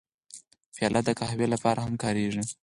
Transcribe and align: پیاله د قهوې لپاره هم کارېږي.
پیاله 0.75 1.01
د 1.05 1.09
قهوې 1.19 1.47
لپاره 1.53 1.79
هم 1.85 1.93
کارېږي. 2.03 2.43